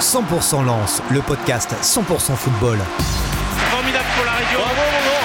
[0.00, 2.78] 100% Lance, le podcast 100% football.
[3.70, 4.60] Formidable pour la région.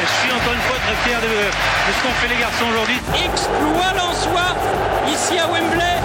[0.01, 2.99] Je suis encore une fois très fier de, de ce qu'ont fait les garçons aujourd'hui.
[3.25, 4.55] Exploit l'Ansois,
[5.07, 6.01] ici à Wembley.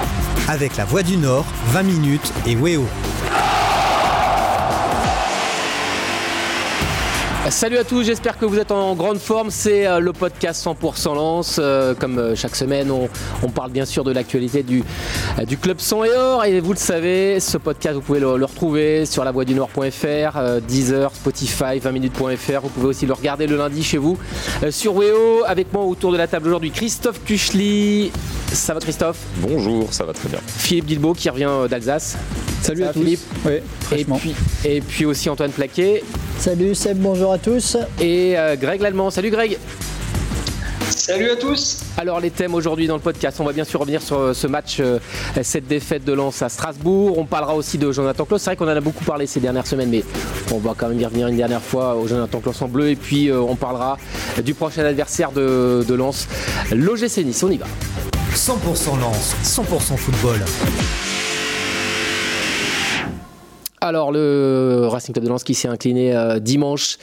[0.48, 2.86] Avec la Voix du Nord, 20 minutes et Weo.
[7.48, 9.50] Salut à tous, j'espère que vous êtes en grande forme.
[9.50, 11.56] C'est euh, le podcast 100% Lance.
[11.58, 13.08] Euh, comme euh, chaque semaine, on,
[13.42, 14.84] on parle bien sûr de l'actualité du,
[15.48, 16.44] du club son et or.
[16.44, 19.54] Et vous le savez, ce podcast, vous pouvez le, le retrouver sur la voix du
[19.54, 22.60] Nord.fr, euh, Deezer, Spotify, 20minutes.fr.
[22.62, 24.16] Vous pouvez aussi le regarder le lundi chez vous
[24.70, 25.42] sur Weo.
[25.46, 28.12] Avec moi autour de la table aujourd'hui, Christophe Tuchely.
[28.52, 29.18] Ça va Christophe?
[29.38, 30.38] Bonjour, ça va très bien.
[30.46, 32.16] Philippe Guilbeault qui revient d'Alsace.
[32.62, 33.00] Salut Ça à tous.
[33.00, 34.16] Philippe Oui, Et fraîchement.
[34.18, 34.34] puis,
[34.64, 36.02] et puis aussi Antoine Plaquet
[36.40, 37.76] Salut Seb, bonjour à tous.
[38.00, 39.10] et euh, Greg Lallemand.
[39.10, 39.58] Salut Greg
[40.88, 44.00] Salut à tous Alors les thèmes aujourd'hui dans le podcast, on va bien sûr revenir
[44.00, 44.98] sur euh, ce match, euh,
[45.42, 47.18] cette défaite de Lens à Strasbourg.
[47.18, 48.40] On parlera aussi de Jonathan Klaus.
[48.40, 50.02] C'est vrai qu'on en a beaucoup parlé ces dernières semaines, mais
[50.50, 52.88] on va quand même y revenir une dernière fois au Jonathan Klaus en bleu.
[52.88, 53.98] Et puis on parlera
[54.42, 56.26] du prochain adversaire de, de Lens,
[56.72, 57.42] l'OGC Nice.
[57.42, 57.66] On y va.
[58.34, 60.40] 100% Lance, 100% football.
[63.82, 66.98] Alors le Racing Club de Lens qui s'est incliné euh, dimanche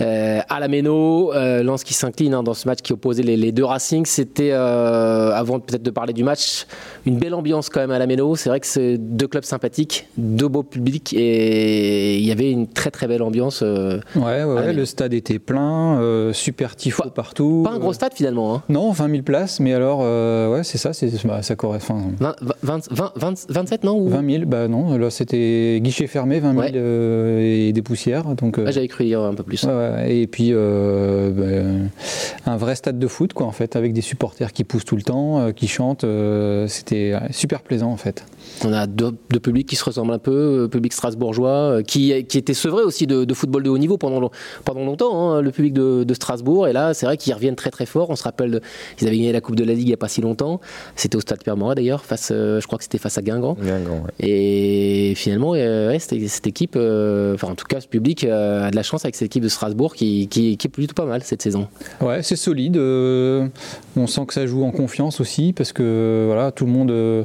[0.00, 3.36] euh, à la Méno, euh, Lens qui s'incline hein, dans ce match qui opposait les,
[3.36, 6.66] les deux Racing, c'était avant peut-être de parler du match,
[7.06, 8.36] une belle ambiance quand même à la Méno.
[8.36, 12.68] C'est vrai que c'est deux clubs sympathiques, deux beaux publics et il y avait une
[12.68, 13.62] très très belle ambiance.
[13.62, 17.62] Ouais, ouais, ouais, le stade était plein, super tifo Pas- partout.
[17.64, 18.54] pas un gros stade finalement.
[18.54, 18.62] Hein.
[18.68, 20.00] Non, 20 000 places, mais alors,
[20.52, 22.12] ouais, c'est ça, c'est, bah, ça correspond.
[22.20, 24.08] 20, 20, 20, 20, 27 non ou...
[24.08, 26.72] 20 000, bah non, là c'était guichet fermé, 20 000 Ouais.
[26.76, 28.34] euh, et des poussières.
[28.36, 29.62] Donc, euh, Ah, J'avais cru dire un peu plus.
[29.64, 31.30] ouais, ouais, et puis euh,
[32.44, 34.96] bah, un vrai stade de foot, quoi, en fait, avec des supporters qui poussent tout
[34.96, 36.04] le temps, euh, qui chantent.
[36.04, 38.24] euh, c'était super plaisant, en fait.
[38.64, 42.38] On a deux, deux publics qui se ressemblent un peu, public strasbourgeois, euh, qui, qui
[42.38, 44.30] était sevré aussi de, de football de haut niveau pendant,
[44.64, 46.68] pendant longtemps, hein, le public de, de Strasbourg.
[46.68, 48.10] Et là, c'est vrai qu'ils reviennent très très fort.
[48.10, 48.60] On se rappelle,
[49.00, 50.60] ils avaient gagné la Coupe de la Ligue il n'y a pas si longtemps.
[50.96, 53.54] C'était au Stade Pierre-Moret d'ailleurs, face, euh, je crois que c'était face à Guingamp.
[53.60, 54.26] Guingamp, ouais.
[54.28, 58.70] Et finalement, euh, ouais, cette équipe, euh, enfin en tout cas ce public euh, a
[58.70, 61.68] de la chance avec cette équipe de Strasbourg qui, est plutôt pas mal cette saison.
[62.00, 62.76] Ouais, c'est solide.
[62.76, 63.48] euh,
[63.96, 67.24] on sent que ça joue en confiance aussi parce que voilà, tout le monde.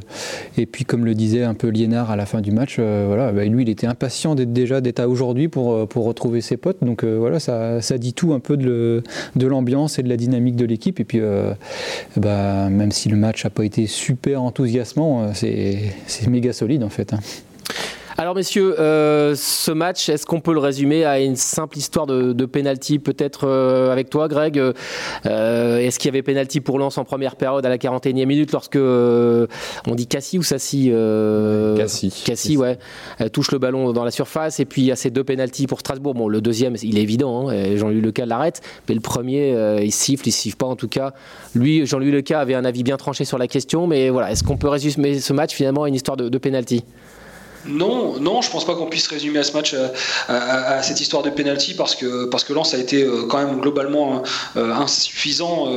[0.56, 3.44] et puis, comme le disait un peu Liénard à la fin du match, voilà, bah,
[3.44, 6.78] lui, il était impatient d'être déjà d'être à aujourd'hui pour, pour retrouver ses potes.
[6.82, 9.02] Donc voilà, ça, ça dit tout un peu de,
[9.40, 11.00] l'ambiance et de la dynamique de l'équipe.
[11.00, 11.20] Et puis,
[12.16, 16.90] bah, même si le match n'a pas été super enthousiasmant, c'est c'est méga solide en
[16.90, 17.12] fait.
[17.12, 17.18] hein.
[18.20, 22.32] Alors messieurs, euh, ce match, est-ce qu'on peut le résumer à une simple histoire de,
[22.32, 26.98] de penalty Peut-être euh, avec toi Greg, euh, est-ce qu'il y avait penalty pour Lens
[26.98, 29.46] en première période à la 41e minute lorsque euh,
[29.86, 32.24] on dit Cassie ou Sassi euh, Cassie.
[32.26, 32.80] Cassie, ouais,
[33.20, 35.68] euh, touche le ballon dans la surface et puis il y a ces deux penalties
[35.68, 36.14] pour Strasbourg.
[36.14, 39.92] Bon, le deuxième, il est évident, hein, Jean-Louis Leca l'arrête, mais le premier, euh, il
[39.92, 41.14] siffle, il siffle pas en tout cas.
[41.54, 44.56] Lui, Jean-Louis Leca avait un avis bien tranché sur la question, mais voilà, est-ce qu'on
[44.56, 46.82] peut résumer ce match finalement à une histoire de, de penalty?
[47.66, 49.88] Non, non, je pense pas qu'on puisse résumer à ce match euh,
[50.28, 54.22] à, cette histoire de penalty parce que parce que a été euh, quand même globalement
[54.56, 55.68] euh, insuffisant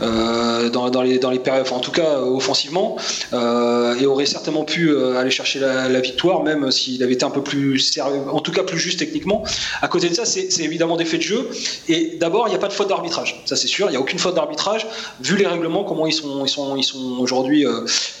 [0.00, 2.96] dans, dans les dans les périodes, enfin, en tout cas offensivement,
[3.32, 7.78] et aurait certainement pu aller chercher la, victoire même s'il avait été un peu plus
[7.78, 9.44] sérieux, en tout cas plus juste techniquement.
[9.82, 11.50] À côté de ça, c'est évidemment des faits de jeu.
[11.88, 13.88] Et d'abord, il n'y a pas de faute d'arbitrage, ça c'est sûr.
[13.88, 14.86] Il n'y a aucune faute d'arbitrage
[15.20, 17.66] vu les règlements comment ils sont ils sont ils sont aujourd'hui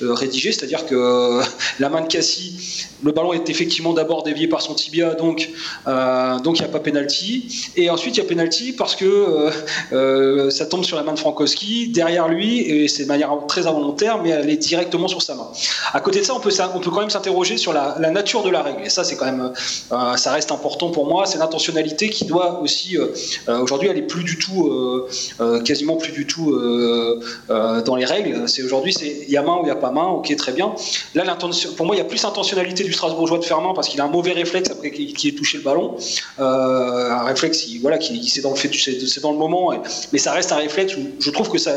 [0.00, 1.40] rédigés, c'est-à-dire que
[1.78, 2.08] la main de
[3.02, 5.48] le ballon est effectivement d'abord dévié par son tibia, donc
[5.86, 7.70] euh, donc il n'y a pas penalty.
[7.76, 9.50] Et ensuite il y a penalty parce que euh,
[9.92, 13.66] euh, ça tombe sur la main de Frankowski derrière lui et c'est de manière très
[13.66, 15.48] involontaire, mais elle est directement sur sa main.
[15.92, 18.50] À côté de ça, on peut on peut quand même s'interroger sur la, nature de
[18.50, 18.82] la règle.
[18.84, 19.52] Et ça c'est quand même
[20.16, 21.26] ça reste important pour moi.
[21.26, 22.96] C'est l'intentionnalité qui doit aussi
[23.48, 24.70] aujourd'hui elle est plus du tout
[25.64, 26.58] quasiment plus du tout
[27.48, 28.44] dans les règles.
[28.64, 30.08] Aujourd'hui il y a main ou il n'y a pas main.
[30.08, 30.74] Ok très bien.
[31.14, 31.36] Là,
[31.76, 34.04] pour moi, il y a plus intentionnalité du Strasbourgeois de faire main parce qu'il a
[34.04, 35.96] un mauvais réflexe après qu'il ait touché le ballon.
[36.38, 39.72] Euh, un réflexe, il- voilà, qui c'est dans le fait, c'est dans le moment,
[40.12, 41.72] mais ça reste un réflexe où je trouve que sa,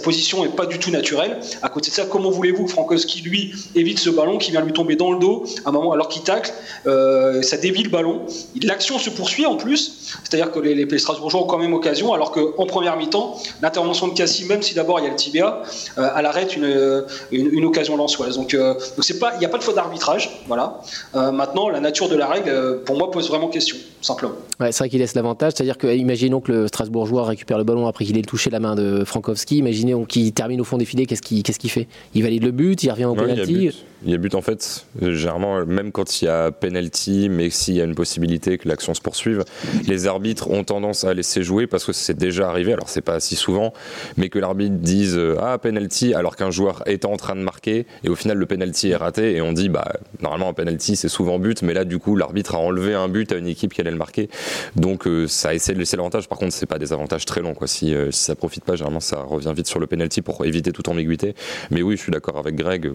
[0.00, 1.38] position est pas du tout naturelle.
[1.62, 4.72] À côté de ça, comment voulez-vous que Frankowski lui évite ce ballon qui vient lui
[4.72, 6.52] tomber dans le dos à un moment alors qu'il tacle,
[6.86, 8.22] euh, ça dévie le ballon.
[8.62, 12.32] L'action se poursuit en plus, c'est-à-dire que les, les Strasbourgeois ont quand même occasion, alors
[12.32, 15.62] qu'en première mi-temps, l'intervention de Cassie, même si d'abord il y a le tibia,
[15.98, 18.36] euh, elle arrête une, une, une occasion lançoise.
[18.36, 20.80] Donc, euh, donc c'est pas, il n'y a pas de faute d'arbitrage, voilà.
[21.14, 24.34] Euh, maintenant, la nature de la règle, euh, pour moi, pose vraiment question, simplement.
[24.60, 27.86] Ouais, c'est vrai qu'il laisse l'avantage, c'est-à-dire que imaginons que le Strasbourgeois récupère le ballon
[27.86, 31.06] après qu'il ait touché la main de Frankowski, imaginons qu'il termine au fond des filets,
[31.06, 31.88] qu'est-ce qu'il qu'est-ce qu'il fait?
[32.14, 33.70] Il valide le but, il revient au Ouais, penalty.
[34.04, 37.74] Il y a but en fait, généralement, même quand il y a penalty, mais s'il
[37.74, 39.44] y a une possibilité que l'action se poursuive,
[39.86, 43.20] les arbitres ont tendance à laisser jouer parce que c'est déjà arrivé, alors c'est pas
[43.20, 43.72] si souvent,
[44.16, 47.86] mais que l'arbitre dise euh, Ah, penalty, alors qu'un joueur est en train de marquer,
[48.02, 51.08] et au final le penalty est raté, et on dit Bah, normalement un penalty c'est
[51.08, 53.80] souvent but, mais là du coup l'arbitre a enlevé un but à une équipe qui
[53.80, 54.28] allait le marquer.
[54.74, 57.54] Donc euh, ça essaie de laisser l'avantage, par contre c'est pas des avantages très longs,
[57.54, 57.68] quoi.
[57.68, 60.72] Si, euh, si ça profite pas, généralement ça revient vite sur le penalty pour éviter
[60.72, 61.36] toute ambiguïté.
[61.70, 62.90] Mais oui, je suis d'accord avec Greg,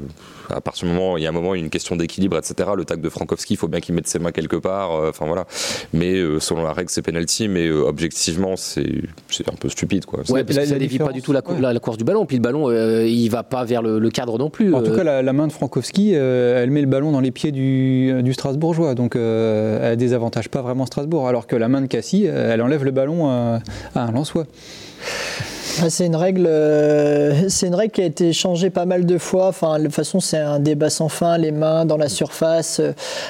[0.49, 2.69] à partir du moment il y a un moment, une question d'équilibre, etc.
[2.75, 4.91] Le tag de Frankowski, il faut bien qu'il mette ses mains quelque part.
[4.91, 5.45] Euh, enfin voilà.
[5.93, 7.47] Mais euh, selon la règle, c'est penalty.
[7.47, 8.83] Mais euh, objectivement, c'est
[9.47, 10.19] un peu stupide, quoi.
[10.29, 12.25] Ouais, parce que ça dévie pas du tout la, la, course du ballon.
[12.25, 14.73] Puis le ballon, il va pas vers le, cadre non plus.
[14.73, 18.21] En tout cas, la, main de Frankowski, elle met le ballon dans les pieds du,
[18.23, 18.95] du Strasbourgeois.
[18.95, 21.27] Donc, elle désavantage pas vraiment Strasbourg.
[21.27, 23.59] Alors que la main de Cassie, elle enlève le ballon à,
[23.95, 24.45] à un Lensois.
[25.89, 29.47] C'est une règle, euh, c'est une règle qui a été changée pas mal de fois.
[29.47, 31.37] Enfin, de toute façon, c'est un débat sans fin.
[31.37, 32.81] Les mains dans la surface.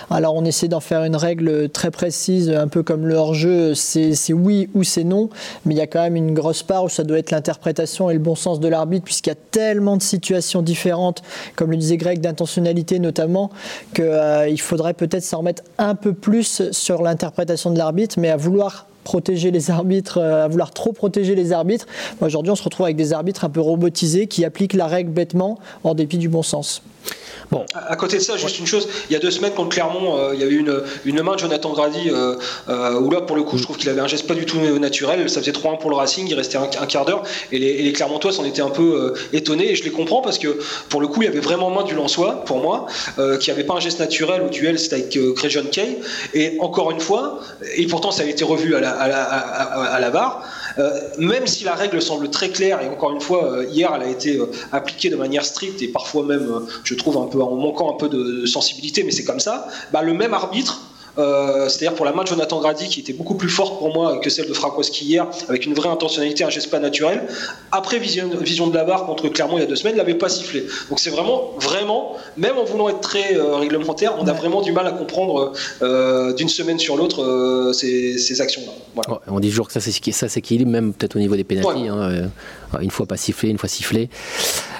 [0.10, 3.76] Alors, on essaie d'en faire une règle très précise, un peu comme le hors-jeu.
[3.76, 5.30] C'est, oui ou c'est non,
[5.66, 8.14] mais il y a quand même une grosse part où ça doit être l'interprétation et
[8.14, 11.24] le bon sens de l'arbitre, puisqu'il y a tellement de situations différentes,
[11.56, 13.52] comme le disait Greg, d'intentionnalité notamment,
[13.94, 18.38] qu'il euh, faudrait peut-être s'en remettre un peu plus sur l'interprétation de l'arbitre, mais à
[18.38, 21.86] vouloir protéger les arbitres, euh, à vouloir trop protéger les arbitres.
[22.20, 25.60] Aujourd'hui, on se retrouve avec des arbitres un peu robotisés qui appliquent la règle bêtement
[25.86, 26.82] en dépit du bon sens.
[27.52, 27.66] Bon.
[27.74, 30.32] À, côté de ça, juste une chose, il y a deux semaines contre Clermont, euh,
[30.34, 32.36] il y avait une, une main de Jonathan Grady, euh,
[32.68, 34.60] euh, où là, pour le coup, je trouve qu'il avait un geste pas du tout
[34.80, 35.30] naturel.
[35.30, 37.94] Ça faisait 3-1 pour le Racing, il restait un, quart d'heure, et les, et les,
[37.94, 40.60] Clermontois s'en étaient un peu étonnés, et je les comprends parce que,
[40.90, 42.88] pour le coup, il y avait vraiment main du Lançois, pour moi,
[43.40, 46.00] qui avait pas un geste naturel au duel, c'était avec Créjon Kay,
[46.34, 47.40] et encore une fois,
[47.76, 50.44] et pourtant ça a été revu à la, à la, à la barre,
[51.18, 54.40] même si la règle semble très claire, et encore une fois, hier, elle a été
[54.72, 58.10] appliquée de manière stricte, et parfois même, je trouve, un peu en manquant un peu
[58.10, 60.82] de sensibilité, mais c'est comme ça, bah, le même arbitre
[61.18, 64.20] euh, c'est-à-dire pour la main de Jonathan Grady qui était beaucoup plus forte pour moi
[64.20, 67.24] que celle de Frankowski hier, avec une vraie intentionnalité, un geste pas naturel.
[67.72, 70.16] Après vision, vision de la barre contre Clermont il y a deux semaines, il n'avait
[70.16, 70.66] pas sifflé.
[70.90, 74.72] Donc c'est vraiment, vraiment, même en voulant être très euh, réglementaire, on a vraiment du
[74.72, 79.20] mal à comprendre euh, d'une semaine sur l'autre ces, actions-là.
[79.28, 81.88] on dit toujours que ça s'équilibre, même peut-être au niveau des pénalités.
[81.88, 82.30] Hein,
[82.82, 84.10] une fois pas sifflé, une fois sifflé.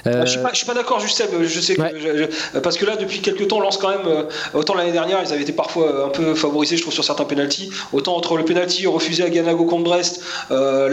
[0.04, 3.60] Je suis pas, pas d'accord, juste je sais que parce que là depuis quelques temps,
[3.60, 4.26] lance quand même.
[4.54, 7.70] autant l'année dernière, ils avaient été parfois un peu favorisé, je trouve, sur certains pénalties.
[7.92, 10.88] Autant entre le pénalty refusé à Ganago contre Brest, euh,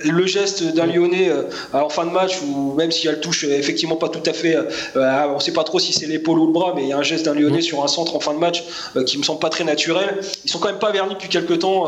[0.00, 1.42] le geste d'un Lyonnais euh,
[1.72, 4.56] en fin de match, ou même si elle touche euh, effectivement pas tout à fait,
[4.94, 6.98] on ne sait pas trop si c'est l'épaule ou le bras, mais il y a
[6.98, 8.64] un geste d'un Lyonnais sur un centre en fin de match
[9.06, 10.20] qui me semble pas très naturel.
[10.44, 11.84] Ils sont quand même pas vernis depuis quelques temps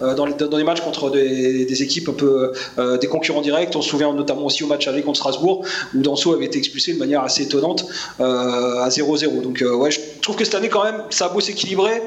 [0.00, 2.52] dans, les, dans, matchs contre des, équipes un peu
[3.00, 3.70] des concurrents directs.
[3.74, 5.64] On se souvient notamment aussi au match aller contre Strasbourg,
[5.94, 7.86] où Danso avait été expulsé de manière assez étonnante
[8.18, 9.42] à 0-0.
[9.42, 12.02] Donc ouais, je trouve que cette année quand même, ça a beau s'équilibrer.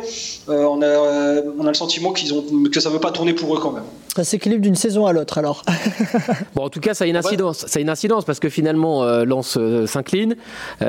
[0.50, 3.12] Euh, on, a, euh, on a le sentiment qu'ils ont, que ça ne veut pas
[3.12, 3.84] tourner pour eux quand même.
[4.16, 5.64] Ça s'équilibre d'une saison à l'autre alors.
[6.56, 7.66] bon, en tout cas, ça a une incidence.
[7.68, 10.36] Ça a une incidence parce que finalement, euh, Lens s'incline
[10.82, 10.84] et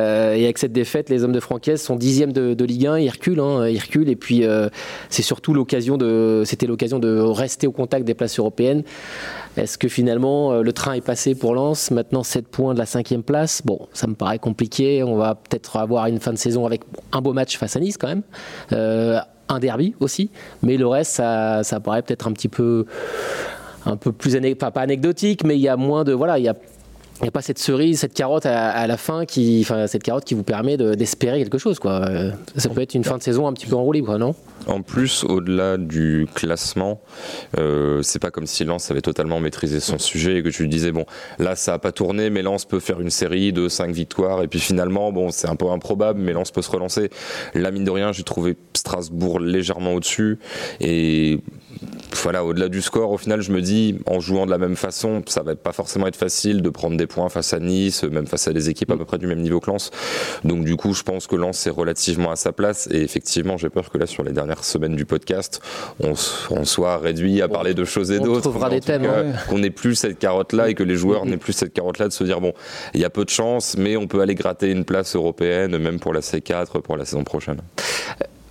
[0.44, 2.98] avec cette défaite, les hommes de Francaise sont dixièmes de, de Ligue 1.
[2.98, 4.44] Ils reculent, hein, ils reculent et puis
[5.10, 8.82] c'est surtout l'occasion de, c'était l'occasion de rester au contact des places européennes.
[9.56, 13.22] Est-ce que finalement le train est passé pour Lens Maintenant 7 points de la cinquième
[13.22, 13.62] place?
[13.64, 15.02] Bon, ça me paraît compliqué.
[15.02, 16.82] On va peut-être avoir une fin de saison avec
[17.12, 18.22] un beau match face à Nice quand même
[19.52, 20.30] un derby aussi,
[20.62, 22.86] mais le reste, ça, ça paraît peut-être un petit peu
[23.84, 26.54] un peu plus pas anecdotique, mais il y a moins de voilà, il y a
[27.22, 30.34] n'y a pas cette cerise, cette carotte à, la fin, qui, enfin, cette carotte qui
[30.34, 31.78] vous permet d'espérer quelque chose.
[31.78, 32.04] Quoi.
[32.08, 34.34] Euh, ça peut être une fin de saison un petit peu enroulée, quoi, non?
[34.66, 37.00] En plus, au-delà du classement,
[37.58, 40.92] euh, c'est pas comme si Lens avait totalement maîtrisé son sujet et que tu disais,
[40.92, 41.04] bon,
[41.38, 44.48] là, ça n'a pas tourné, mais Lens peut faire une série de 5 victoires, et
[44.48, 47.10] puis finalement, bon, c'est un peu improbable, mais Lens peut se relancer.
[47.54, 50.38] Là, mine de rien, j'ai trouvé Strasbourg légèrement au-dessus,
[50.80, 51.40] et
[52.22, 55.22] voilà, au-delà du score, au final, je me dis, en jouant de la même façon,
[55.26, 58.48] ça va pas forcément être facile de prendre des points face à Nice, même face
[58.48, 59.90] à des équipes à peu près du même niveau que Lens.
[60.44, 62.88] Donc, du coup, je pense que Lens est relativement à sa place.
[62.90, 65.60] Et effectivement, j'ai peur que là, sur les dernières semaines du podcast,
[66.00, 66.14] on,
[66.64, 68.38] soit réduit à parler de choses et d'autres.
[68.38, 69.08] On trouvera des thèmes.
[69.48, 72.24] Qu'on n'ait plus cette carotte-là et que les joueurs n'aient plus cette carotte-là de se
[72.24, 72.52] dire, bon,
[72.94, 75.98] il y a peu de chance, mais on peut aller gratter une place européenne, même
[75.98, 77.60] pour la C4, pour la saison prochaine.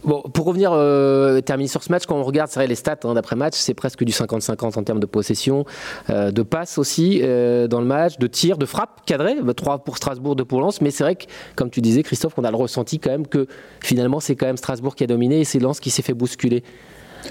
[0.04, 3.14] Bon, pour revenir, euh, terminer sur ce match, quand on regarde, vrai, les stats hein,
[3.14, 5.66] d'après match, c'est presque du 50-50 en termes de possession,
[6.10, 9.84] euh, de passes aussi euh, dans le match, de tirs, de frappes cadrées, 3 bah,
[9.86, 10.82] pour Strasbourg, 2 pour Lens.
[10.82, 13.46] Mais c'est vrai que, comme tu disais, Christophe, on a le ressenti quand même que
[13.80, 16.64] finalement, c'est quand même Strasbourg qui a dominé et c'est Lens qui s'est fait bousculer.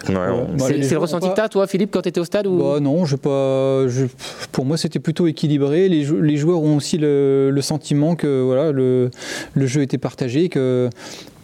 [0.08, 2.46] Ouais, Bon, c'est le ressenti pas- que t'as, toi, Philippe, quand tu étais au stade
[2.46, 2.58] ou...
[2.58, 3.86] Bah non, je pas.
[3.88, 4.06] je-
[4.52, 5.88] pour moi, c'était plutôt équilibré.
[5.88, 9.10] Les, jou- les joueurs ont aussi le, le sentiment que voilà, le,
[9.54, 10.88] le jeu était partagé, que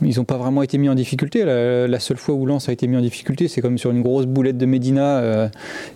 [0.03, 1.45] ils n'ont pas vraiment été mis en difficulté.
[1.45, 4.03] La, la seule fois où Lens a été mis en difficulté, c'est comme sur une
[4.03, 5.49] grosse boulette de Medina euh,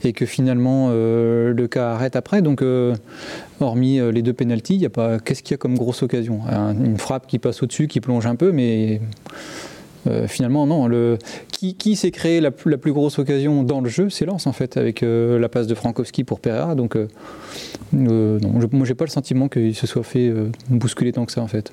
[0.05, 2.41] et que finalement euh, le cas arrête après.
[2.43, 2.95] Donc, euh,
[3.61, 5.19] hormis euh, les deux pénalties, il y a pas.
[5.19, 6.41] Qu'est-ce qu'il y a comme grosse occasion?
[6.51, 9.01] Un- Une frappe qui passe au-dessus, qui plonge un peu, mais
[10.07, 10.89] euh, finalement, non.
[11.53, 14.47] Qui qui s'est créé la, plus- la plus grosse occasion dans le jeu C'est Lens,
[14.47, 16.75] en fait, avec euh, la passe de Frankowski pour Pereira.
[16.75, 17.09] Donc, euh,
[17.95, 21.33] euh, je, moi, j'ai pas le sentiment qu'il se soit fait euh, bousculer tant que
[21.33, 21.71] ça, en fait.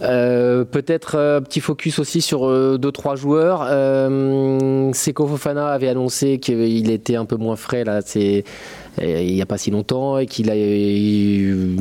[0.00, 3.62] Peut-être euh, petit focus aussi sur euh, deux trois joueurs.
[4.94, 8.00] Seko Fofana avait annoncé qu'il était un peu moins frais là.
[9.02, 10.54] Il n'y a pas si longtemps et qu'il a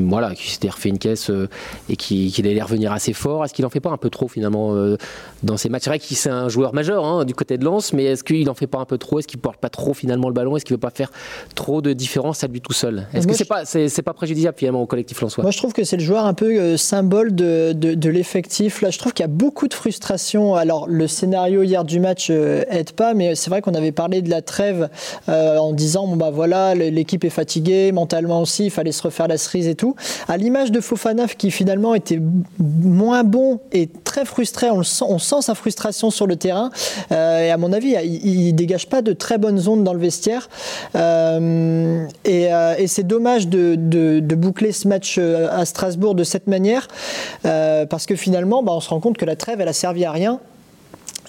[0.09, 1.47] voilà qu'il s'était refait une caisse euh,
[1.89, 3.43] et qu'il qu'il allait revenir assez fort.
[3.45, 4.97] Est-ce qu'il en fait pas un peu trop finalement euh,
[5.43, 5.83] dans ces matchs?
[5.83, 8.49] C'est vrai qu'il c'est un joueur majeur hein, du côté de Lens, mais est-ce qu'il
[8.49, 9.19] en fait pas un peu trop?
[9.19, 10.55] Est-ce qu'il porte pas trop finalement le ballon?
[10.57, 11.11] Est-ce qu'il veut pas faire
[11.55, 13.07] trop de différence à lui tout seul?
[13.13, 15.43] Est-ce que c'est je- pas c'est c'est pas préjudiciable finalement au collectif lensois?
[15.43, 18.81] Moi, je trouve que c'est le joueur un peu euh, symbole de, de, de l'effectif.
[18.81, 20.55] Là, je trouve qu'il y a beaucoup de frustration.
[20.55, 24.21] Alors, le scénario hier du match euh, aide pas, mais c'est vrai qu'on avait parlé
[24.21, 24.89] de la trêve
[25.29, 26.73] euh, en disant bon bah voilà,
[27.05, 29.95] l'équipe est fatiguée, mentalement aussi, il fallait se refaire la cerise et tout.
[30.27, 32.19] À l'image de Fofana qui finalement était
[32.59, 36.71] moins bon et très frustré, on, le sent, on sent sa frustration sur le terrain.
[37.11, 39.99] Euh, et à mon avis, il, il dégage pas de très bonnes ondes dans le
[39.99, 40.49] vestiaire.
[40.95, 46.47] Euh, et euh, et c'est dommage de, de- boucler ce match à Strasbourg de cette
[46.47, 46.87] manière,
[47.43, 50.11] parce que finalement, bah, on se rend compte que la trêve, elle a servi à
[50.11, 50.39] rien.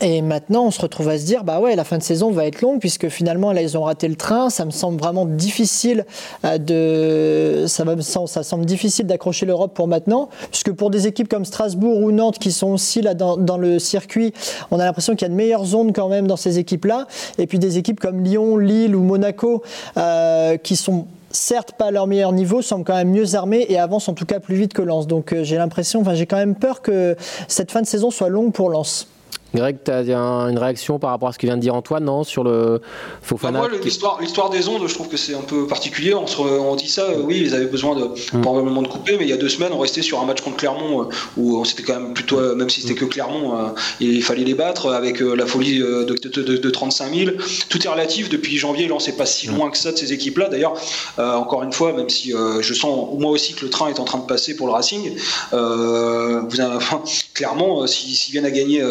[0.01, 2.47] Et maintenant, on se retrouve à se dire, bah ouais, la fin de saison va
[2.47, 4.51] être longue puisque finalement, là, ils ont raté le train.
[4.51, 6.05] Ça me semble vraiment difficile
[6.45, 11.99] euh, de, ça, semble, difficile d'accrocher l'Europe pour maintenant, puisque pour des équipes comme Strasbourg
[12.01, 14.35] ou Nantes qui sont aussi là dans, dans le circuit,
[14.71, 17.07] on a l'impression qu'il y a de meilleures zones quand même dans ces équipes-là.
[17.39, 19.63] Et puis des équipes comme Lyon, Lille ou Monaco
[19.97, 23.79] euh, qui sont certes pas à leur meilleur niveau, semblent quand même mieux armés et
[23.79, 25.07] avancent en tout cas plus vite que Lens.
[25.07, 27.17] Donc euh, j'ai l'impression, enfin j'ai quand même peur que
[27.49, 29.09] cette fin de saison soit longue pour Lens.
[29.55, 32.25] Greg, tu as une réaction par rapport à ce que vient de dire Antoine, non
[32.25, 32.87] Sur le Bah,
[33.23, 36.15] Fofana moi, qui- l'histoire, l'histoire des ondes, je trouve que c'est un peu particulier.
[36.15, 38.09] On, se on dit ça, euh, oui, ils avaient besoin de
[38.43, 40.57] probablement de couper, mais il y a deux semaines, on restait sur un match contre
[40.59, 44.23] Clermont euh, où on s'était quand même plutôt, euh, même si c'était que Clermont, il
[44.23, 47.31] fallait les battre avec la folie de, de, de- de 35 000.
[47.69, 48.29] Tout est relatif.
[48.29, 50.49] Depuis janvier, Lens n'est pas si loin que ça de ces équipes-là.
[50.49, 50.75] D'ailleurs,
[51.19, 54.19] encore une fois, même si je sens moi aussi que le train est en train
[54.19, 55.13] de passer pour le Racing,
[55.53, 57.03] vous avez, enfin,
[57.35, 58.83] clairement, s'ils viennent à gagner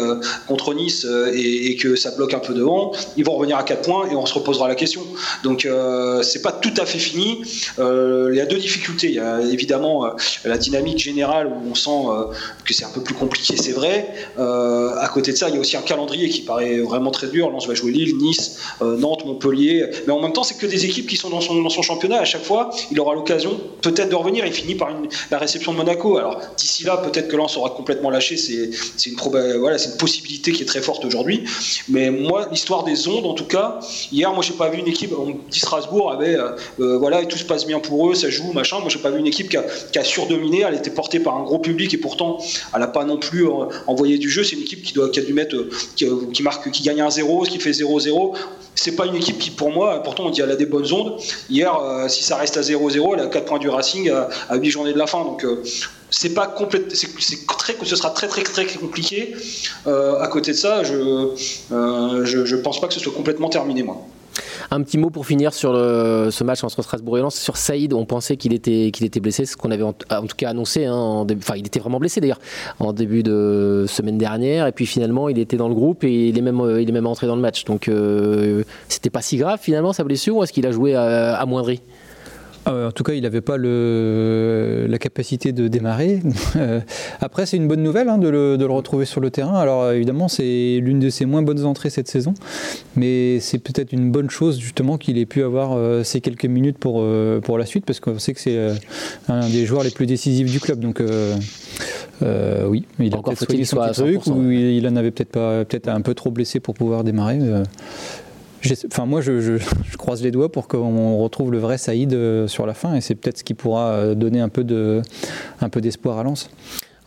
[0.46, 3.82] contre Nice euh, et, que ça bloque un peu devant, ils vont revenir à 4
[3.82, 5.02] points et on se reposera la question.
[5.42, 7.42] Donc euh, c'est pas tout à fait fini.
[7.78, 9.08] Euh, il y a deux difficultés.
[9.08, 10.06] Il y a évidemment
[10.44, 11.90] la dynamique générale où on sent
[12.64, 14.08] que c'est un peu plus compliqué, c'est vrai.
[14.38, 17.50] À côté de ça, il y a aussi un calendrier qui paraît vraiment très dur.
[17.50, 19.90] Lens va jouer Lille, Nice, Nantes, Montpellier.
[20.06, 22.20] Mais en même temps, c'est que des équipes qui sont dans son, championnat.
[22.20, 24.46] À chaque fois, il aura l'occasion peut-être de revenir.
[24.46, 24.90] Il finit par
[25.30, 26.16] la réception de Monaco.
[26.16, 28.36] Alors d'ici là, peut-être que Lens aura complètement lâché.
[28.36, 28.70] C'est
[29.06, 29.16] une,
[29.58, 31.44] voilà, une possibilité qui est très forte aujourd'hui.
[31.88, 33.80] Mais moi, l'histoire des ondes, en tout cas,
[34.12, 35.12] hier, moi, j'ai pas vu une équipe.
[35.16, 38.30] On dit Strasbourg avait, euh, euh, voilà, et tout se passe bien pour eux, ça
[38.30, 38.78] joue, machin.
[38.80, 40.64] Moi, j'ai pas vu une équipe qui a, surdominé.
[40.66, 42.38] Elle était portée par un gros public et pourtant,
[42.74, 44.44] elle a pas non plus euh, envoyé du jeu.
[44.44, 45.56] C'est une équipe qui doit, qui a dû mettre,
[45.96, 48.34] qui, marque, qui gagne un 0, qui fait 0-0.
[48.74, 51.18] C'est pas une équipe qui, pour moi, pourtant on dit elle a des bonnes ondes.
[51.48, 51.74] Hier,
[52.08, 54.92] si ça reste à 0-0, elle a 4 points du Racing à, à 8 journées
[54.92, 55.24] de la fin.
[55.24, 55.46] Donc
[56.18, 59.34] c'est pas complète, c'est très, ce sera très très très compliqué.
[59.86, 60.94] Euh, à côté de ça, je,
[61.72, 63.98] euh, je, pense pas que ce soit complètement terminé, moi.
[64.70, 67.36] Un petit mot pour finir sur ce match entre Strasbourg et Lens.
[67.36, 70.36] Sur Saïd, on pensait qu'il était, qu'il était blessé, ce qu'on avait en, en tout
[70.36, 70.86] cas annoncé.
[70.86, 72.40] hein, enfin, il était vraiment blessé d'ailleurs
[72.78, 74.66] en début de semaine dernière.
[74.66, 76.92] Et puis finalement, il était dans le groupe et il est même, euh, il est
[76.92, 77.64] même entré dans le match.
[77.64, 81.36] Donc euh, c'était pas si grave finalement sa blessure ou est-ce qu'il a joué euh,
[81.36, 81.80] amoindri
[82.66, 86.20] en tout cas, il n'avait pas le, la capacité de démarrer.
[86.56, 86.80] Euh,
[87.20, 89.58] Après, c'est une bonne nouvelle hein, de, le, de le retrouver sur le terrain.
[89.58, 92.34] Alors, euh, évidemment, c'est l'une de ses moins bonnes entrées cette saison,
[92.96, 96.78] mais c'est peut-être une bonne chose justement qu'il ait pu avoir euh, ces quelques minutes
[96.78, 98.74] pour, euh, pour la suite, parce qu'on sait que c'est euh,
[99.28, 100.80] un des joueurs les plus décisifs du club.
[100.80, 101.34] Donc, euh,
[102.22, 104.30] euh, oui, il a peut-être soigné son petit truc, 100%.
[104.32, 107.36] ou il, il en avait peut-être pas, peut-être un peu trop blessé pour pouvoir démarrer.
[107.36, 107.62] mais, euh,
[108.86, 109.58] Enfin, moi, je,
[109.96, 113.14] croise les doigts pour qu'on retrouve le vrai Saïd euh, sur la fin, et c'est
[113.14, 116.50] peut-être ce qui pourra euh, donner un peu d'espoir à Lens.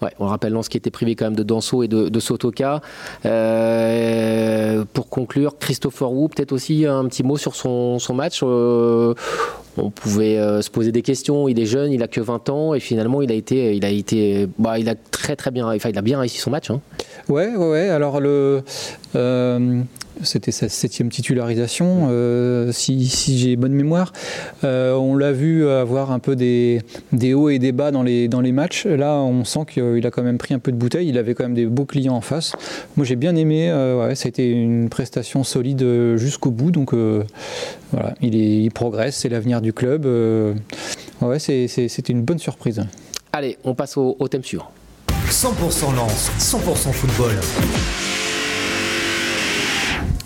[0.01, 2.81] Ouais, on rappelle Lens qui était privé quand même de Danso et de, Sotoka.
[3.25, 8.41] Euh, pour conclure, Christopher Wu, peut-être aussi un petit mot sur son, match.
[9.77, 11.47] On pouvait euh, se poser des questions.
[11.47, 13.89] Il est jeune, il a que 20 ans et finalement il a été, il a
[13.89, 16.69] été, bah, il a très très bien, enfin il a bien réussi son match.
[16.69, 16.81] hein.
[17.27, 17.89] Ouais, ouais, ouais.
[17.89, 18.61] Alors le.
[19.15, 19.81] Euh,
[20.21, 23.05] c'était sa septième titularisation, euh, si,
[23.37, 24.11] j'ai bonne mémoire.
[24.63, 26.81] On l'a vu avoir un peu des,
[27.13, 28.85] des, hauts et des bas dans les, dans les matchs.
[28.85, 31.07] Là, on sent qu'il a quand même pris un peu de bouteille.
[31.07, 32.51] Il avait quand même des beaux clients en face.
[32.97, 33.71] Moi, j'ai bien aimé.
[33.71, 35.85] ouais, ça a été une prestation solide
[36.17, 36.71] jusqu'au bout.
[36.71, 39.15] Donc, voilà, il, est, il progresse.
[39.15, 40.05] C'est l'avenir du club.
[41.21, 42.83] ouais, c'était une bonne surprise.
[43.31, 44.71] Allez, on passe au, au thème suivant.
[45.29, 47.35] 100% lance, 100% football.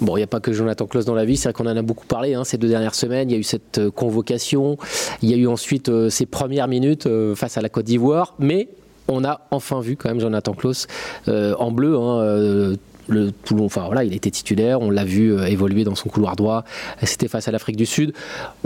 [0.04, 1.78] Bon, il n'y a pas que Jonathan Klaus dans la vie, c'est vrai qu'on en
[1.78, 3.30] a beaucoup parlé hein, ces deux dernières semaines.
[3.30, 4.78] Il y a eu cette euh, convocation,
[5.22, 8.36] il y a eu ensuite euh, ces premières minutes euh, face à la Côte d'Ivoire,
[8.38, 8.68] mais
[9.08, 10.88] on a enfin vu quand même Jonathan Klaus
[11.28, 11.98] en bleu.
[11.98, 12.76] Hein,
[13.08, 16.64] le Toulon, enfin voilà, il était titulaire, on l'a vu évoluer dans son couloir droit.
[17.04, 18.14] C'était face à l'Afrique du Sud.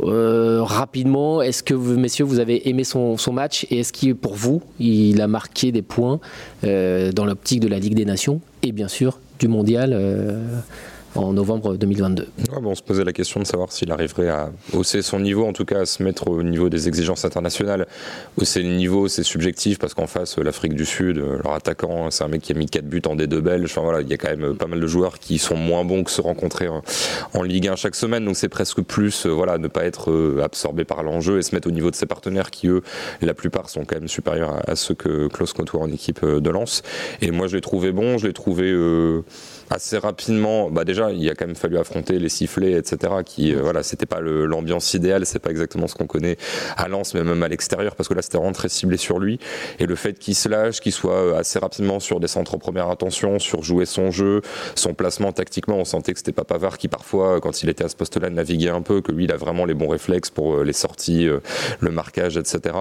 [0.02, 4.62] rapidement, est-ce que messieurs, vous avez aimé son, son match et est-ce qu'il, pour vous,
[4.80, 6.20] il a marqué des points
[6.64, 9.94] dans l'optique de la Ligue des Nations et bien sûr du mondial
[11.18, 12.28] en novembre 2022.
[12.64, 15.66] on se posait la question de savoir s'il arriverait à hausser son niveau, en tout
[15.66, 17.88] cas à se mettre au niveau des exigences internationales.
[18.38, 22.28] Hausser le niveau, c'est subjectif parce qu'en face, l'Afrique du Sud, leur attaquant, c'est un
[22.28, 23.72] mec qui a mis 4 buts en D2 belge.
[23.72, 26.04] Enfin, voilà, il y a quand même pas mal de joueurs qui sont moins bons
[26.04, 26.68] que se rencontrer
[27.34, 28.26] en Ligue 1 chaque semaine.
[28.26, 31.56] Donc c'est presque plus, euh, voilà, ne pas être euh, absorbé par l'enjeu et se
[31.56, 32.82] mettre au niveau de ses partenaires qui, eux,
[33.22, 36.50] la plupart sont quand même supérieurs à, ceux que Klaus côtoie en équipe euh, de
[36.50, 36.84] Lens.
[37.22, 38.74] Et moi, je l'ai trouvé bon, je l'ai trouvé
[39.70, 43.14] assez rapidement, bah déjà, il a quand même fallu affronter les sifflets, etc.
[43.26, 46.38] Qui, euh, voilà, c'était pas l'ambiance idéale, c'est pas exactement ce qu'on connaît
[46.78, 49.40] à Lens, mais même à l'extérieur, parce que là, c'était vraiment très ciblé sur lui.
[49.80, 52.60] Et le fait qu'il se lâche, qu'il soit euh, assez rapidement sur des centres en
[52.60, 54.42] première attention, sur jouer son jeu,
[54.76, 57.90] son placement tactiquement, on sentait que c'était pas Pavard qui parfois, quand il était à
[57.90, 60.64] ce poste-là, naviguait un peu, que lui, il a vraiment les bons réflexes pour euh,
[60.64, 61.28] les sorties,
[61.80, 62.76] le marquage, etc.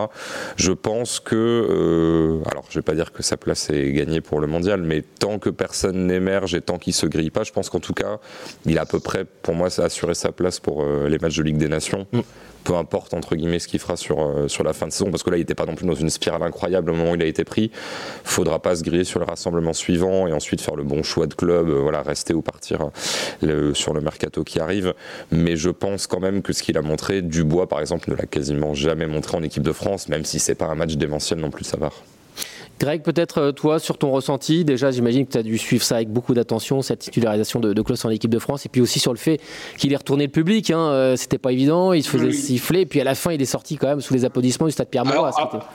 [0.56, 4.46] Je pense que, alors, je vais pas dire que sa place est gagnée pour le
[4.46, 7.44] mondial, mais tant que personne n'émerge et tant qui se grille pas.
[7.44, 8.18] Je pense qu'en tout cas,
[8.64, 11.42] il a à peu près, pour moi, assuré sa place pour euh, les matchs de
[11.42, 12.06] Ligue des Nations.
[12.12, 12.20] Mm.
[12.64, 15.22] Peu importe entre guillemets ce qu'il fera sur, euh, sur la fin de saison, parce
[15.22, 17.22] que là il n'était pas non plus dans une spirale incroyable au moment où il
[17.22, 17.70] a été pris.
[18.24, 21.34] Faudra pas se griller sur le rassemblement suivant et ensuite faire le bon choix de
[21.34, 22.90] club, euh, voilà, rester ou partir
[23.74, 24.94] sur le mercato qui arrive.
[25.30, 28.26] Mais je pense quand même que ce qu'il a montré, Dubois par exemple, ne l'a
[28.26, 31.50] quasiment jamais montré en équipe de France, même si c'est pas un match démentiel non
[31.50, 31.92] plus, ça va.
[32.78, 35.96] Greg, peut-être euh, toi, sur ton ressenti, déjà j'imagine que tu as dû suivre ça
[35.96, 38.98] avec beaucoup d'attention, cette titularisation de, de Klaus en équipe de France, et puis aussi
[38.98, 39.40] sur le fait
[39.78, 42.86] qu'il ait retourné le public, hein, euh, c'était pas évident, il se faisait siffler, et
[42.86, 45.06] puis à la fin il est sorti quand même sous les applaudissements du stade Pierre
[45.06, 45.30] Alors,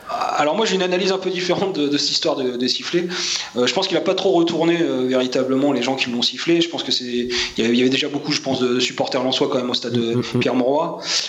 [0.09, 3.07] ah, alors, moi j'ai une analyse un peu différente de, cette histoire de, de siffler.
[3.55, 6.61] Euh, je pense qu'il a pas trop retourné véritablement les gens qui l'ont sifflé.
[6.61, 7.03] Je pense que c'est
[7.57, 10.15] il y, avait, déjà beaucoup, je pense, de supporters lensois quand même au stade de
[10.15, 10.39] mm-hmm.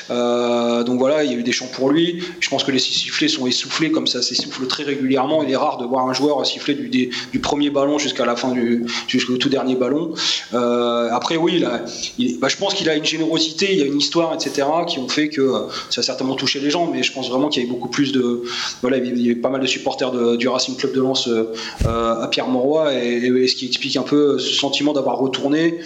[0.09, 0.83] Mauroy.
[0.85, 2.23] donc voilà, il y a eu des chants pour lui.
[2.41, 5.43] Je pense que les sifflets sont essoufflés comme ça s'essouffle très régulièrement.
[5.43, 8.85] Il est rare de voir un joueur siffler du, premier ballon jusqu'à la fin du
[9.09, 10.15] jusqu'au tout dernier ballon.
[10.55, 11.65] Euh, après oui,
[12.41, 14.67] bah, je pense qu'il a une générosité, il y a une histoire, etc.
[14.87, 17.62] qui ont fait que ça a certainement touché les gens, mais je pense vraiment qu'il
[17.62, 18.43] y avait beaucoup plus de
[18.81, 22.29] voilà, il y avait pas mal de supporters du Racing Club de Lens euh, à
[22.29, 25.79] Pierre Mauroy et, ce qui explique un peu ce sentiment d'avoir retourné.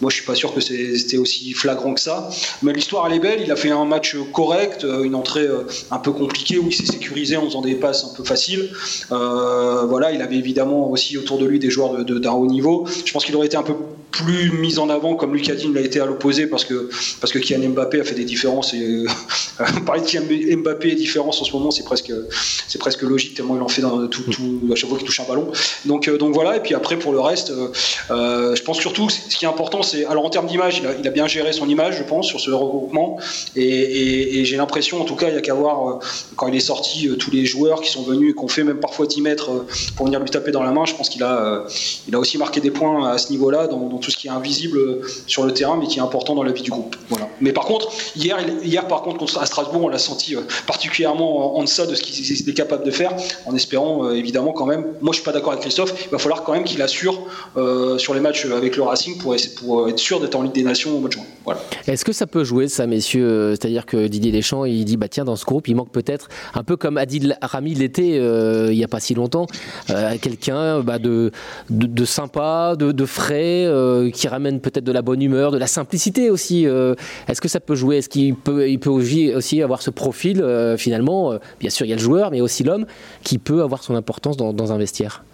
[0.00, 2.28] Moi, je suis pas sûr que c'était aussi flagrant que ça,
[2.62, 3.40] mais l'histoire elle est belle.
[3.42, 5.48] Il a fait un match correct, euh, une entrée
[5.90, 8.70] un peu compliquée où il s'est sécurisé en faisant des passes un peu faciles.
[9.12, 12.86] Euh, voilà, il avait évidemment aussi autour de lui des joueurs d'un de, haut niveau.
[13.04, 13.74] Je pense qu'il aurait été un peu
[14.10, 16.88] plus mis en avant comme Lucadine l'a été à l'opposé parce que
[17.20, 19.06] parce que Kylian Mbappé a fait des différences et euh,
[19.86, 22.12] parler de Kylian Mbappé et différences en ce moment c'est presque
[22.68, 24.22] c'est presque logique tellement il en fait dans tout,
[24.70, 25.50] à chaque fois qu'il touche un ballon
[25.84, 27.52] donc euh, donc voilà et puis après pour le reste
[28.08, 31.26] je pense surtout ce qui est important c'est alors en termes d'image il a, bien
[31.26, 33.18] géré son image je pense sur ce regroupement
[33.56, 35.98] et, j'ai l'impression en tout cas il y a qu'à voir
[36.36, 39.06] quand il est sorti tous les joueurs qui sont venus et qu'on fait même parfois
[39.06, 39.64] 10 mètres
[39.96, 40.84] pour venir lui taper dans la main.
[40.84, 41.68] Je pense qu'il a, euh,
[42.08, 45.00] il a aussi marqué des points à ce niveau-là, dans, tout ce qui est invisible
[45.26, 46.96] sur le terrain, mais qui est important dans la vie du groupe.
[47.08, 47.28] Voilà.
[47.40, 51.62] Mais par contre, hier, hier par contre, à Strasbourg, on l'a senti euh, particulièrement en
[51.62, 53.14] deçà de ce qu'il est capable de faire,
[53.46, 54.84] en espérant euh, évidemment quand même.
[55.00, 55.94] Moi, je suis pas d'accord avec Christophe.
[56.06, 57.18] Il va falloir quand même qu'il assure
[57.98, 60.94] sur les matchs avec le Racing pour, pour être sûr d'être en Ligue des Nations
[60.96, 61.24] au mois de juin.
[61.44, 61.60] Voilà.
[61.86, 65.24] Est-ce que ça peut jouer ça, messieurs C'est-à-dire que Didier Deschamps, il dit bah tiens,
[65.24, 68.20] dans ce groupe, il manque peut-être un peu comme Adil Rami l'était
[68.74, 69.46] il n'y a pas si longtemps,
[69.90, 71.30] euh, quelqu'un bah, de,
[71.70, 76.30] de, sympa, de, frais, euh, qui ramène peut-être de la bonne humeur, de la simplicité
[76.30, 76.66] aussi.
[76.66, 76.94] Euh.
[77.28, 77.98] Est-ce que ça peut jouer?
[77.98, 80.44] Est-ce qu'il peut, il peut aussi avoir ce profil
[80.78, 81.38] finalement?
[81.60, 82.86] Bien sûr, il y a le joueur, mais aussi l'homme
[83.22, 85.24] qui peut avoir son importance dans, un vestiaire.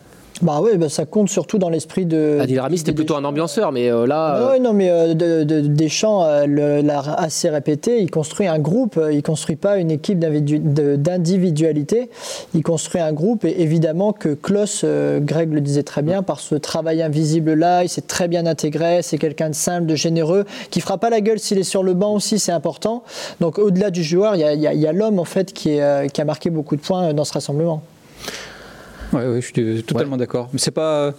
[0.42, 2.38] Bah oui, bah ça compte surtout dans l'esprit de.
[2.40, 4.36] Adil Rami, c'était plutôt un ambianceur, mais euh, là.
[4.38, 8.00] Ah ouais, non, mais euh, de, de- Deschamps euh, le- l'a assez répété.
[8.00, 8.96] Il construit un groupe.
[8.96, 12.10] euh, Il construit pas une équipe d'individualité.
[12.54, 13.44] Il construit un groupe.
[13.44, 17.82] Et évidemment que Klaus, euh, Greg le disait très bien, par ce travail invisible là,
[17.84, 19.00] il s'est très bien intégré.
[19.02, 21.94] C'est quelqu'un de simple, de généreux, qui fera pas la gueule s'il est sur le
[21.94, 22.38] banc aussi.
[22.38, 23.02] C'est important.
[23.40, 26.24] Donc au-delà du joueur, il y a, l'homme en fait qui, est, euh, qui a
[26.24, 27.82] marqué beaucoup de points euh, dans ce rassemblement.
[29.12, 30.48] Ouais, ouais, je suis totalement d'accord.
[30.52, 31.12] Mais c'est pas,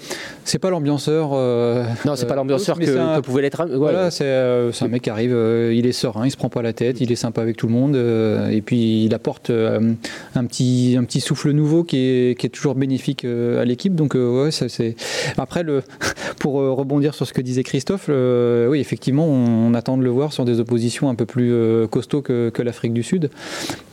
[0.46, 1.32] c'est pas l'ambianceur.
[1.34, 3.66] euh, Non, c'est pas euh, l'ambianceur mais que, un- que pouvait l'être.
[3.66, 3.76] ouais.
[3.78, 6.48] Voilà, c'est euh, c'est un mec qui arrive, euh, il est serein, il se prend
[6.50, 9.50] pas la tête, il est sympa avec tout le monde, euh, et puis il apporte
[9.50, 9.94] euh,
[10.36, 13.94] un petit un petit souffle nouveau qui est, qui est toujours bénéfique euh, à l'équipe.
[13.94, 14.96] Donc euh, ouais, c'est.
[15.38, 15.84] Après le,
[16.40, 20.04] pour euh, rebondir sur ce que disait Christophe, euh, oui effectivement, on, on attend de
[20.04, 23.30] le voir sur des oppositions un peu plus euh, costauds que, que l'Afrique du Sud.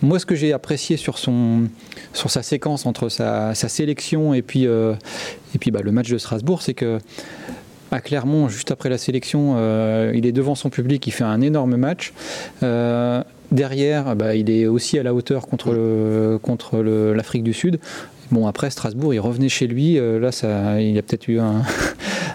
[0.03, 1.63] Moi, ce que j'ai apprécié sur son
[2.13, 4.95] sur sa séquence entre sa, sa sélection et puis euh,
[5.55, 6.99] et puis bah, le match de Strasbourg, c'est que
[7.91, 11.41] à Clermont, juste après la sélection, euh, il est devant son public, il fait un
[11.41, 12.13] énorme match.
[12.63, 17.81] Euh, derrière, bah, il est aussi à la hauteur contre, contre l'Afrique du Sud.
[18.31, 19.95] Bon, après Strasbourg, il revenait chez lui.
[19.95, 21.63] là, ça, il a peut-être eu un,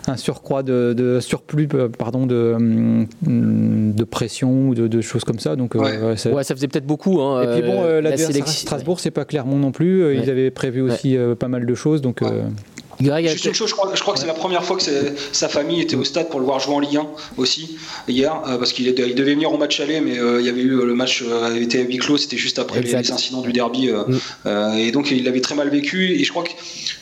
[0.07, 5.23] un surcroît de, de surplus, euh, pardon, de, hum, de pression ou de, de choses
[5.23, 5.55] comme ça.
[5.55, 6.17] Donc, euh, Ouais.
[6.17, 7.21] ça- Ouais, ça faisait peut-être beaucoup.
[7.21, 10.05] hein, et puis bon, euh, la l'adversaire sélection- Strasbourg, c'est pas Clermont non plus.
[10.05, 10.17] Ouais.
[10.21, 12.01] Ils avaient prévu aussi euh, pas mal de choses.
[12.01, 12.27] Donc, Ouais.
[12.31, 12.41] euh,
[13.03, 14.83] Greg, Juste une chose, je crois, je crois que c'est la première fois que
[15.31, 18.57] sa famille était au stade pour le voir jouer en Ligue 1 aussi hier, euh,
[18.57, 20.85] parce qu'il il devait venir au match aller, mais euh, il y avait eu euh,
[20.85, 23.89] le match avait été à huis clos, c'était juste après les, incidents du derby,
[24.45, 24.77] Mm.
[24.77, 26.13] et donc il l'avait très mal vécu.
[26.19, 26.51] Et je crois que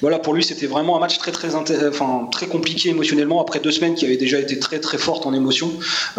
[0.02, 3.72] voilà pour lui c'était vraiment un match très très enfin très compliqué émotionnellement après deux
[3.72, 5.72] semaines qui avaient déjà été très très fortes en émotion.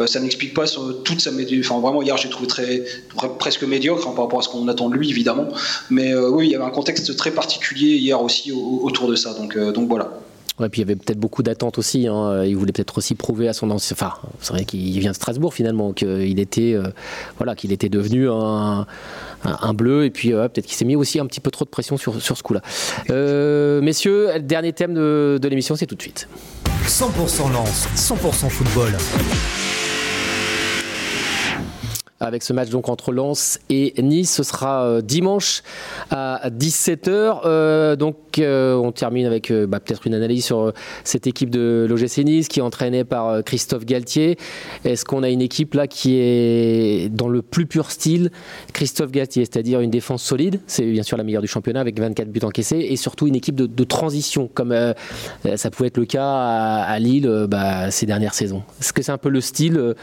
[0.06, 0.64] Ça n'explique pas
[1.04, 2.84] toute sa enfin vraiment hier j'ai trouvé très
[3.16, 5.48] pre- presque médiocre hein, par rapport à ce qu'on attend de lui évidemment,
[5.90, 9.34] mais oui il y avait un contexte très particulier hier aussi au- autour de ça,
[9.34, 10.08] donc donc voilà.
[10.60, 12.06] Ouais, puis il y avait peut-être beaucoup d'attentes aussi.
[12.06, 12.44] hein.
[12.44, 13.96] Il voulait peut-être aussi prouver à son ancien.
[13.98, 16.88] Enfin, c'est vrai qu'il vient de Strasbourg finalement, qu'il était, euh,
[17.38, 18.86] voilà, qu'il était devenu un,
[19.44, 20.04] un- un bleu.
[20.04, 22.20] Et puis euh, peut-être qu'il s'est mis aussi un petit peu trop de pression sur,
[22.20, 22.60] sur ce coup-là.
[23.10, 26.28] Euh, messieurs, le dernier thème de, de l'émission, c'est tout de suite.
[26.86, 28.92] 100% Lens, 100% football.
[32.22, 34.32] Avec ce match donc entre Lens et Nice.
[34.32, 35.62] Ce sera euh, dimanche
[36.10, 37.40] à 17h.
[37.44, 40.72] Euh, donc euh, on termine avec bah, peut-être une analyse sur
[41.04, 44.38] cette équipe de l'OGC Nice qui est entraînée par Christophe Galtier.
[44.84, 48.30] Est-ce qu'on a une équipe là qui est dans le plus pur style?
[48.72, 52.28] Christophe Galtier, c'est-à-dire une défense solide, c'est bien sûr la meilleure du championnat avec 24
[52.28, 54.94] buts encaissés, et surtout une équipe de, transition comme euh,
[55.56, 58.62] ça pouvait être le cas à, Lille bah, ces dernières saisons.
[58.80, 59.94] Est-ce que c'est un peu le style euh,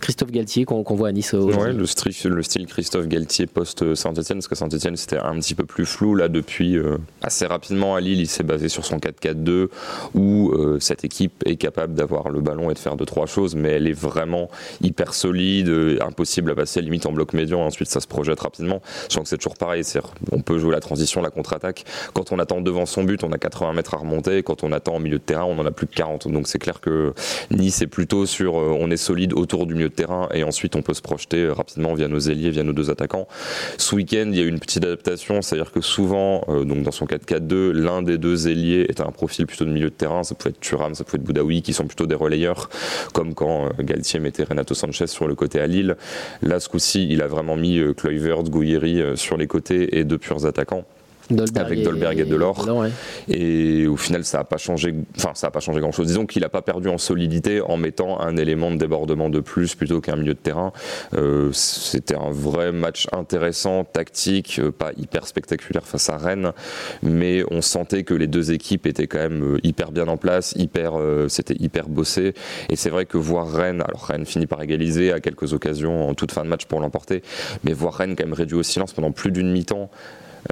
[0.00, 1.65] Christophe Galtier qu'on voit à Nice aujourd'hui?
[1.66, 5.54] Ouais, le, style, le style Christophe Galtier post Saint-Etienne, parce que Saint-Etienne c'était un petit
[5.54, 8.98] peu plus flou là depuis euh, assez rapidement à Lille, il s'est basé sur son
[8.98, 9.68] 4-4-2
[10.14, 13.54] où euh, cette équipe est capable d'avoir le ballon et de faire deux trois choses,
[13.54, 14.48] mais elle est vraiment
[14.80, 18.80] hyper solide, euh, impossible à passer limite en bloc médian, ensuite ça se projette rapidement.
[19.08, 19.82] Je sens que c'est toujours pareil,
[20.32, 21.84] on peut jouer la transition, la contre-attaque.
[22.12, 24.96] Quand on attend devant son but, on a 80 mètres à remonter, quand on attend
[24.96, 26.28] au milieu de terrain, on en a plus que 40.
[26.28, 27.12] Donc c'est clair que
[27.50, 30.82] Nice est plutôt sur on est solide autour du milieu de terrain et ensuite on
[30.82, 33.26] peut se projeter rapidement via nos ailiers, via nos deux attaquants.
[33.78, 36.90] Ce week-end, il y a eu une petite adaptation, c'est-à-dire que souvent, euh, donc dans
[36.90, 40.22] son 4-4-2, l'un des deux ailiers est un profil plutôt de milieu de terrain.
[40.22, 42.70] Ça pouvait être Thuram, ça pouvait être Boudaoui, qui sont plutôt des relayeurs,
[43.12, 45.96] comme quand euh, Galtier mettait Renato Sanchez sur le côté à Lille.
[46.42, 50.18] Là, ce coup-ci, il a vraiment mis euh, Kluivert, Gouiri sur les côtés et deux
[50.18, 50.84] purs attaquants.
[51.30, 52.62] Dolberg avec Dolberg et Delors.
[52.62, 52.90] Delors, ouais.
[53.28, 54.94] Et au final, ça n'a pas changé.
[55.16, 56.06] Enfin, ça n'a pas changé grand-chose.
[56.06, 59.74] Disons qu'il n'a pas perdu en solidité en mettant un élément de débordement de plus
[59.74, 60.72] plutôt qu'un milieu de terrain.
[61.14, 66.52] Euh, C'était un vrai match intéressant, tactique, euh, pas hyper spectaculaire face à Rennes,
[67.02, 70.52] mais on sentait que les deux équipes étaient quand même euh, hyper bien en place,
[70.56, 72.34] hyper, euh, c'était hyper bossé.
[72.68, 76.14] Et c'est vrai que voir Rennes, alors Rennes finit par égaliser à quelques occasions en
[76.14, 77.22] toute fin de match pour l'emporter,
[77.64, 79.90] mais voir Rennes quand même réduit au silence pendant plus d'une mi-temps.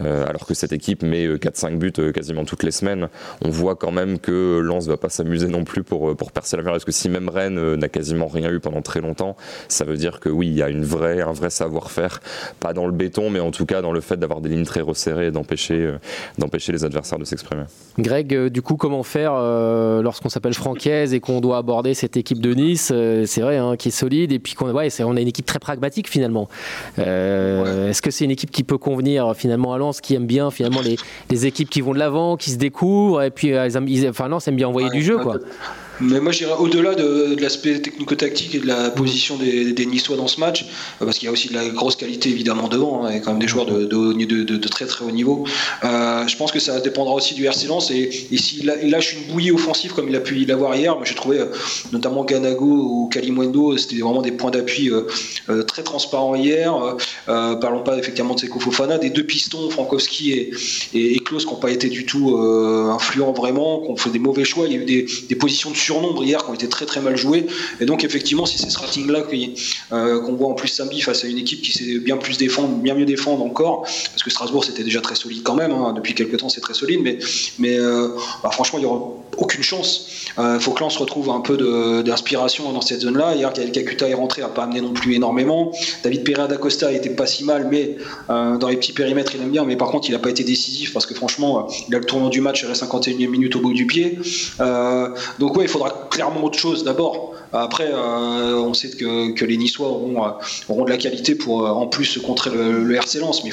[0.02, 3.08] Euh, alors que cette équipe met euh, 4-5 buts euh, quasiment toutes les semaines,
[3.44, 6.56] on voit quand même que Lens va pas s'amuser non plus pour, euh, pour percer
[6.56, 6.72] la mer.
[6.72, 9.36] Parce que si même Rennes euh, n'a quasiment rien eu pendant très longtemps,
[9.68, 12.20] ça veut dire que oui, il y a une vraie, un vrai savoir-faire,
[12.60, 14.80] pas dans le béton, mais en tout cas dans le fait d'avoir des lignes très
[14.80, 15.98] resserrées et d'empêcher euh,
[16.38, 17.64] d'empêcher les adversaires de s'exprimer.
[17.98, 22.16] Greg, euh, du coup, comment faire euh, lorsqu'on s'appelle Francaise et qu'on doit aborder cette
[22.16, 25.04] équipe de Nice euh, C'est vrai, hein, qui est solide et puis qu'on ouais, c'est-
[25.04, 26.48] on a une équipe très pragmatique finalement.
[26.98, 30.50] Euh, Est-ce que c'est une équipe qui peut convenir finalement à Lens, qui aime bien
[30.50, 30.96] finalement les,
[31.30, 34.48] les équipes qui vont de l'avant, qui se découvrent et puis euh, ils enfin Lens
[34.48, 35.38] aime bien envoyer Ouais, du jeu quoi.
[36.00, 40.26] Mais moi, j'irais au-delà de, l'aspect technico-tactique et de la position des, des, Niçois dans
[40.26, 40.64] ce match,
[41.00, 43.30] euh, parce qu'il y a aussi de la grosse qualité évidemment devant, hein, et quand
[43.30, 45.44] même des joueurs de, de, très très haut niveau.
[45.84, 49.32] Euh, je pense que ça dépendra aussi du RC Lens, et, et s'il lâche une
[49.32, 51.46] bouillie offensive comme il a pu l'avoir hier, moi j'ai trouvé euh,
[51.92, 54.90] notamment Ganago ou Kalimwendo, c'était vraiment des points d'appui
[55.74, 56.72] très transparents hier.
[57.26, 60.52] parlons pas effectivement de Seko Fofana, des deux pistons, Frankowski et,
[60.94, 64.44] et, Klaus, qui n'ont pas été du tout influents vraiment, qui ont fait des mauvais
[64.44, 64.66] choix.
[64.66, 67.00] Il y a eu des, des positions de surnombre hier qui ont été très très
[67.00, 67.46] mal joués.
[67.80, 69.24] Et donc effectivement, si c'est ce rating-là
[69.92, 72.68] euh, qu'on voit en plus samedi face à une équipe qui sait bien plus défendre,
[72.76, 75.92] bien mieux défendre encore, parce que Strasbourg c'était déjà très solide quand même, hein.
[75.94, 77.18] depuis quelques temps c'est très solide, mais,
[77.58, 78.08] mais euh,
[78.42, 79.00] bah, franchement il n'y aura
[79.38, 80.06] aucune chance.
[80.36, 83.34] Il euh, faut que l'on se retrouve un peu d'inspiration dans cette zone-là.
[83.34, 85.72] Hier, Kakuta est rentré, n'a pas amené non plus énormément.
[86.02, 87.96] David Pereira d'Acosta était pas si mal, mais
[88.28, 90.92] dans les petits périmètres il aime bien, mais par contre il n'a pas été décisif
[90.92, 93.72] parce que franchement il a le tournant du match à la 51e minute au bout
[93.72, 94.18] du pied.
[95.38, 97.33] donc ouais, il faudra clairement autre chose d'abord.
[97.54, 101.86] Après, euh, on sait que, les Niçois auront, euh, de la qualité pour euh, en
[101.86, 103.50] plus contrer le, RC Lens, mais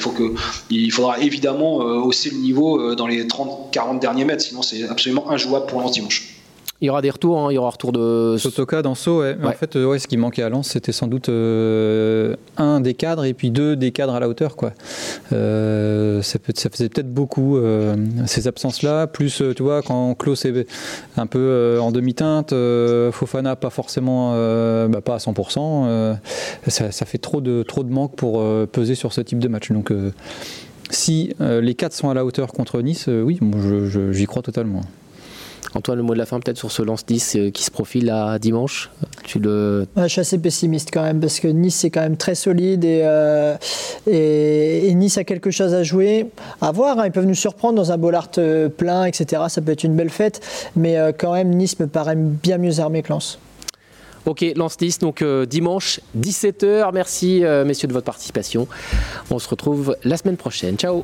[0.71, 5.67] il faudra évidemment hausser le niveau dans les 30-40 derniers mètres, sinon c'est absolument injouable
[5.67, 6.40] pour Lens dimanche.
[6.81, 7.51] Il y aura des retours, hein.
[7.51, 8.37] il y aura un retour de.
[8.39, 9.37] Sotoka dans Sceaux, ouais.
[9.43, 13.23] En fait, ouais, ce qui manquait à Lens, c'était sans doute euh, un des cadres
[13.23, 14.55] et puis deux des cadres à la hauteur.
[14.55, 14.73] Quoi.
[15.31, 19.05] Euh, ça, faisait peut-être beaucoup euh, ces absences-là.
[19.05, 20.65] Plus, tu vois, quand Klaus est
[21.17, 22.49] un peu en demi-teinte,
[23.11, 24.31] Fofana pas forcément,
[24.87, 26.17] bah, pas à 100%,
[26.65, 29.71] ça, ça, fait trop de, trop de manque pour peser sur ce type de match.
[29.71, 29.93] Donc,
[30.89, 33.39] si les quatre sont à la hauteur contre Nice, oui,
[34.11, 34.81] j'y crois totalement.
[35.73, 38.09] Antoine, le mot de la fin peut-être sur ce lance 10 euh, qui se profile
[38.09, 38.89] à dimanche
[39.23, 39.87] tu le...
[39.95, 43.01] je suis assez pessimiste quand même parce que Nice c'est quand même très solide et,
[43.03, 43.55] euh,
[44.07, 46.27] et, Nice a quelque chose à jouer.
[46.59, 49.43] À voir, hein, ils peuvent nous surprendre dans un Bollard euh, plein, etc.
[49.47, 50.41] Ça peut être une belle fête,
[50.75, 53.39] mais quand même Nice me paraît bien mieux armé que Lens.
[54.25, 56.91] Ok, Lance 10, donc dimanche 17h.
[56.93, 58.67] Merci messieurs de votre participation.
[59.29, 60.75] On se retrouve la semaine prochaine.
[60.77, 61.03] Ciao